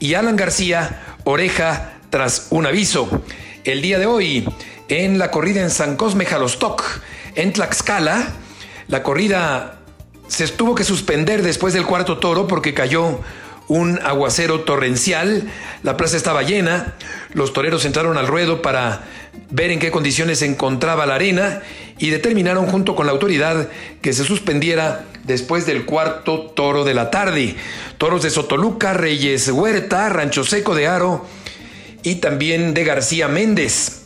[0.00, 3.22] y Alan García oreja tras un aviso.
[3.64, 4.48] El día de hoy,
[4.88, 6.82] en la corrida en San Cosme Jalostoc,
[7.34, 8.32] en Tlaxcala,
[8.88, 9.80] la corrida
[10.28, 13.20] se tuvo que suspender después del cuarto toro porque cayó
[13.66, 15.50] un aguacero torrencial,
[15.82, 16.94] la plaza estaba llena,
[17.34, 19.04] los toreros entraron al ruedo para
[19.50, 21.62] ver en qué condiciones se encontraba la arena
[21.98, 23.68] y determinaron junto con la autoridad
[24.00, 27.56] que se suspendiera después del cuarto toro de la tarde.
[27.98, 31.26] Toros de Sotoluca, Reyes Huerta, Rancho Seco de Aro
[32.02, 34.02] y también de García Méndez.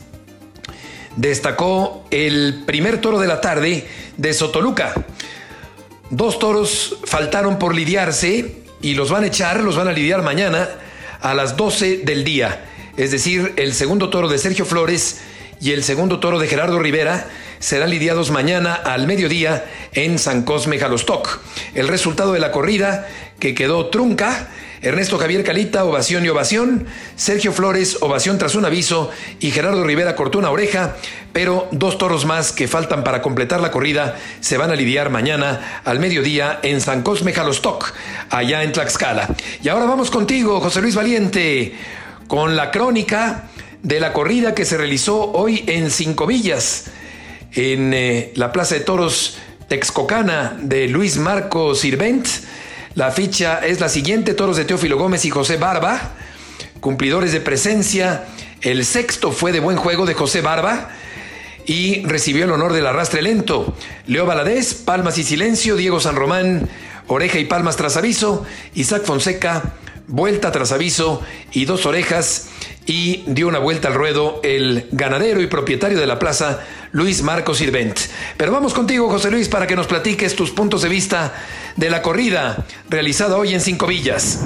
[1.15, 3.87] Destacó el primer toro de la tarde
[4.17, 4.93] de Sotoluca.
[6.09, 10.69] Dos toros faltaron por lidiarse y los van a echar, los van a lidiar mañana
[11.21, 12.65] a las 12 del día.
[12.97, 15.21] Es decir, el segundo toro de Sergio Flores
[15.61, 17.27] y el segundo toro de Gerardo Rivera
[17.63, 21.39] serán lidiados mañana al mediodía en San Cosme Jalostoc.
[21.73, 23.07] El resultado de la corrida,
[23.39, 24.49] que quedó trunca,
[24.81, 26.87] Ernesto Javier Calita, ovación y ovación.
[27.15, 29.11] Sergio Flores, ovación tras un aviso.
[29.39, 30.97] Y Gerardo Rivera cortó una oreja.
[31.31, 35.81] Pero dos toros más que faltan para completar la corrida se van a lidiar mañana
[35.85, 37.93] al mediodía en San Cosme Jalostoc,
[38.29, 39.29] allá en Tlaxcala.
[39.63, 41.75] Y ahora vamos contigo, José Luis Valiente,
[42.27, 43.45] con la crónica
[43.83, 46.91] de la corrida que se realizó hoy en Cinco Villas,
[47.55, 49.37] en eh, la Plaza de Toros
[49.67, 52.27] Texcocana de Luis Marco Sirvent
[52.95, 56.11] la ficha es la siguiente, toros de Teófilo Gómez y José Barba,
[56.79, 58.25] cumplidores de presencia.
[58.61, 60.89] El sexto fue de buen juego de José Barba
[61.65, 63.75] y recibió el honor del arrastre lento.
[64.05, 66.69] Leo Valadez, palmas y silencio, Diego San Román,
[67.07, 68.45] oreja y palmas tras aviso,
[68.75, 69.73] Isaac Fonseca,
[70.07, 72.49] vuelta tras aviso y dos orejas
[72.85, 76.63] y dio una vuelta al ruedo el ganadero y propietario de la plaza,
[76.93, 77.99] Luis Marcos Sirvent.
[78.37, 81.33] Pero vamos contigo, José Luis, para que nos platiques tus puntos de vista
[81.75, 84.39] de la corrida realizada hoy en Cinco Villas.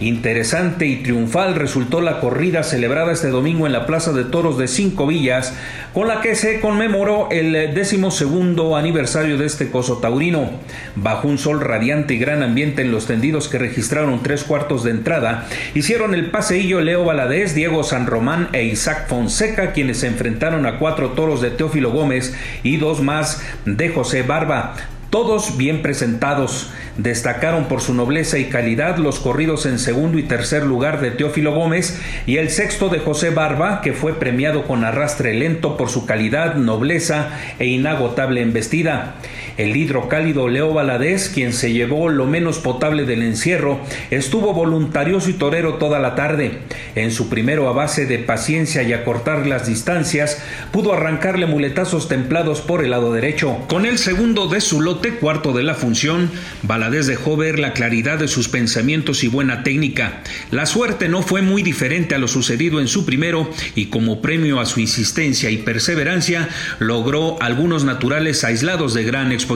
[0.00, 4.66] Interesante y triunfal resultó la corrida celebrada este domingo en la Plaza de Toros de
[4.66, 5.54] Cinco Villas,
[5.92, 10.52] con la que se conmemoró el decimosegundo aniversario de este coso taurino.
[10.96, 14.92] Bajo un sol radiante y gran ambiente en los tendidos que registraron tres cuartos de
[14.92, 20.64] entrada, hicieron el paseillo Leo Valadez, Diego San Román e Isaac Fonseca, quienes se enfrentaron
[20.64, 24.76] a cuatro toros de Teófilo Gómez y dos más de José Barba
[25.10, 26.70] todos bien presentados.
[26.96, 31.52] Destacaron por su nobleza y calidad los corridos en segundo y tercer lugar de Teófilo
[31.52, 36.06] Gómez y el sexto de José Barba, que fue premiado con arrastre lento por su
[36.06, 39.16] calidad, nobleza e inagotable embestida.
[39.60, 43.78] El hidrocálido Leo Valadez, quien se llevó lo menos potable del encierro,
[44.10, 46.60] estuvo voluntarioso y torero toda la tarde.
[46.94, 50.42] En su primero a base de paciencia y acortar las distancias,
[50.72, 53.58] pudo arrancarle muletazos templados por el lado derecho.
[53.68, 56.30] Con el segundo de su lote, cuarto de la función,
[56.62, 60.22] Valadez dejó ver la claridad de sus pensamientos y buena técnica.
[60.50, 64.58] La suerte no fue muy diferente a lo sucedido en su primero y como premio
[64.58, 66.48] a su insistencia y perseverancia,
[66.78, 69.49] logró algunos naturales aislados de gran exposición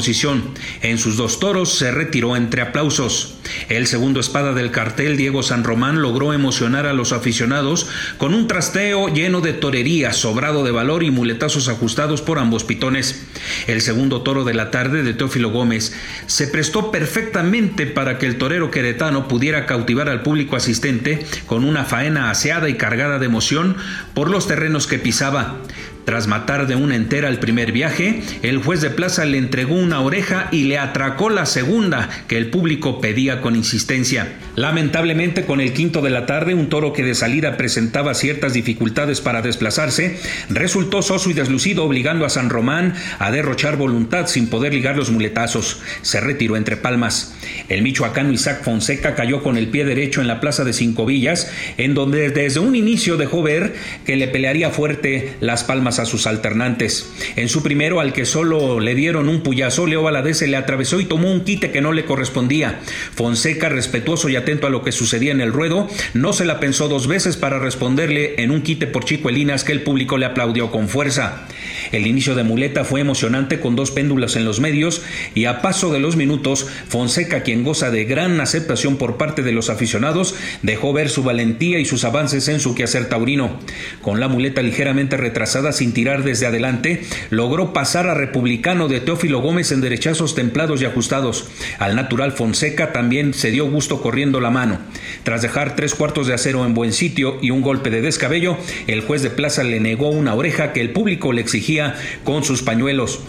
[0.82, 3.36] en sus dos toros se retiró entre aplausos.
[3.68, 7.86] El segundo espada del cartel, Diego San Román, logró emocionar a los aficionados
[8.18, 13.24] con un trasteo lleno de torería, sobrado de valor y muletazos ajustados por ambos pitones.
[13.68, 15.94] El segundo toro de la tarde de Teófilo Gómez
[16.26, 21.84] se prestó perfectamente para que el torero queretano pudiera cautivar al público asistente con una
[21.84, 23.76] faena aseada y cargada de emoción
[24.12, 25.60] por los terrenos que pisaba.
[26.04, 30.00] Tras matar de una entera el primer viaje, el juez de plaza le entregó una
[30.00, 34.34] oreja y le atracó la segunda que el público pedía con insistencia.
[34.54, 39.20] Lamentablemente, con el quinto de la tarde, un toro que de salida presentaba ciertas dificultades
[39.20, 40.18] para desplazarse,
[40.50, 45.10] resultó soso y deslucido, obligando a San Román a derrochar voluntad sin poder ligar los
[45.10, 45.80] muletazos.
[46.02, 47.34] Se retiró entre palmas.
[47.68, 51.50] El michoacano Isaac Fonseca cayó con el pie derecho en la plaza de Cinco Villas,
[51.78, 53.74] en donde desde un inicio dejó ver
[54.04, 57.12] que le pelearía fuerte las palmas a sus alternantes.
[57.36, 61.00] En su primero, al que solo le dieron un puyazo, Leo Valadez se le atravesó
[61.00, 62.80] y tomó un quite que no le correspondía.
[63.14, 66.88] Fonseca, respetuoso y atento a lo que sucedía en el ruedo, no se la pensó
[66.88, 70.70] dos veces para responderle en un quite por Chico Elinas que el público le aplaudió
[70.70, 71.46] con fuerza.
[71.92, 75.02] El inicio de Muleta fue emocionante con dos péndulas en los medios
[75.34, 79.52] y a paso de los minutos, Fonseca, quien goza de gran aceptación por parte de
[79.52, 83.58] los aficionados, dejó ver su valentía y sus avances en su quehacer taurino.
[84.02, 89.42] Con la muleta ligeramente retrasada sin tirar desde adelante, logró pasar a Republicano de Teófilo
[89.42, 91.46] Gómez en derechazos templados y ajustados.
[91.78, 94.78] Al natural Fonseca también se dio gusto corriendo la mano.
[95.24, 98.56] Tras dejar tres cuartos de acero en buen sitio y un golpe de descabello,
[98.86, 102.62] el juez de plaza le negó una oreja que el público le exigía con sus
[102.62, 103.20] pañuelos.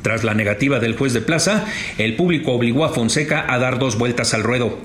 [0.00, 1.66] Tras la negativa del juez de plaza,
[1.98, 4.78] el público obligó a Fonseca a dar dos vueltas al ruedo.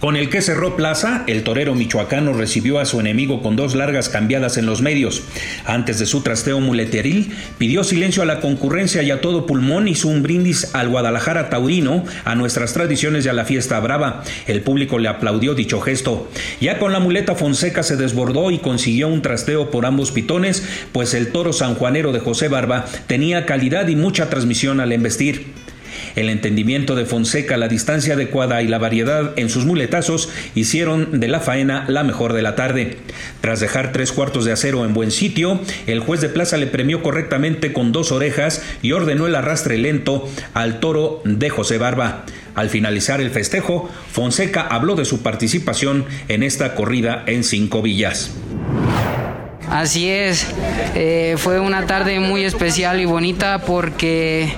[0.00, 4.10] Con el que cerró plaza, el torero michoacano recibió a su enemigo con dos largas
[4.10, 5.22] cambiadas en los medios.
[5.64, 10.08] Antes de su trasteo muleteril, pidió silencio a la concurrencia y a todo pulmón hizo
[10.08, 14.22] un brindis al Guadalajara taurino, a nuestras tradiciones y a la fiesta brava.
[14.46, 16.30] El público le aplaudió dicho gesto.
[16.60, 21.14] Ya con la muleta Fonseca se desbordó y consiguió un trasteo por ambos pitones, pues
[21.14, 25.65] el toro sanjuanero de José Barba tenía calidad y mucha transmisión al embestir.
[26.16, 31.28] El entendimiento de Fonseca, la distancia adecuada y la variedad en sus muletazos hicieron de
[31.28, 32.96] la faena la mejor de la tarde.
[33.42, 37.02] Tras dejar tres cuartos de acero en buen sitio, el juez de plaza le premió
[37.02, 42.24] correctamente con dos orejas y ordenó el arrastre lento al toro de José Barba.
[42.54, 48.30] Al finalizar el festejo, Fonseca habló de su participación en esta corrida en cinco villas.
[49.68, 50.46] Así es,
[50.94, 54.48] eh, fue una tarde muy especial y bonita porque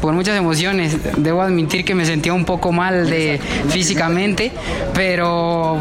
[0.00, 0.96] por muchas emociones.
[1.16, 3.38] Debo admitir que me sentía un poco mal de
[3.68, 4.50] físicamente,
[4.94, 5.80] pero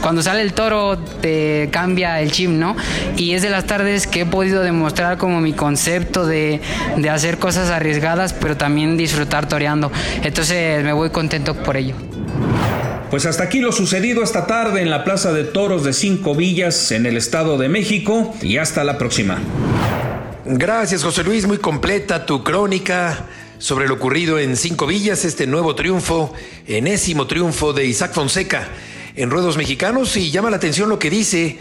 [0.00, 2.76] cuando sale el toro te cambia el chip, ¿no?
[3.16, 6.60] Y es de las tardes que he podido demostrar como mi concepto de,
[6.96, 9.92] de hacer cosas arriesgadas, pero también disfrutar toreando.
[10.22, 11.94] Entonces me voy contento por ello.
[13.10, 16.92] Pues hasta aquí lo sucedido esta tarde en la Plaza de Toros de Cinco Villas
[16.92, 19.38] en el Estado de México y hasta la próxima.
[20.50, 23.26] Gracias José Luis, muy completa tu crónica
[23.58, 26.32] sobre lo ocurrido en Cinco Villas, este nuevo triunfo,
[26.66, 28.66] enésimo triunfo de Isaac Fonseca
[29.14, 30.16] en ruedos mexicanos.
[30.16, 31.58] Y llama la atención lo que dice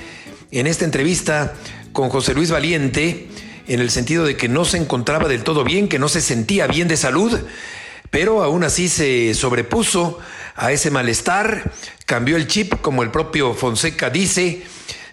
[0.51, 1.53] en esta entrevista
[1.91, 3.27] con José Luis Valiente
[3.67, 6.65] en el sentido de que no se encontraba del todo bien, que no se sentía
[6.65, 7.38] bien de salud,
[8.09, 10.17] pero aún así se sobrepuso
[10.55, 11.73] a ese malestar,
[12.05, 14.63] cambió el chip, como el propio Fonseca dice,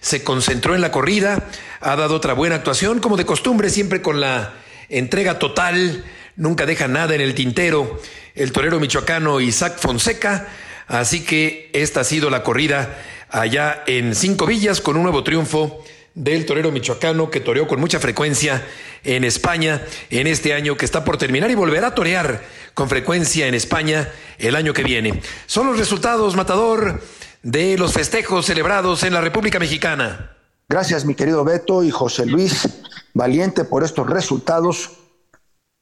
[0.01, 1.49] se concentró en la corrida,
[1.85, 4.55] ha dado otra buena actuación, como de costumbre, siempre con la
[4.89, 6.03] entrega total,
[6.35, 8.01] nunca deja nada en el tintero,
[8.35, 10.49] el torero michoacano Isaac Fonseca,
[10.87, 15.85] así que esta ha sido la corrida allá en Cinco Villas con un nuevo triunfo
[16.15, 18.65] del torero michoacano que toreó con mucha frecuencia
[19.03, 23.47] en España en este año que está por terminar y volverá a torear con frecuencia
[23.47, 25.21] en España el año que viene.
[25.47, 27.03] Son los resultados, Matador,
[27.43, 30.34] de los festejos celebrados en la República Mexicana.
[30.75, 32.69] Gracias, mi querido Beto y José Luis
[33.15, 34.91] Valiente, por estos resultados.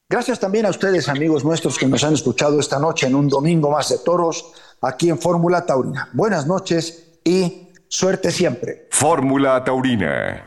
[0.07, 3.71] Gracias también a ustedes, amigos nuestros, que nos han escuchado esta noche en un domingo
[3.71, 6.11] más de toros aquí en Fórmula Taurina.
[6.13, 8.89] Buenas noches y Suerte siempre.
[8.91, 10.47] Fórmula Taurina.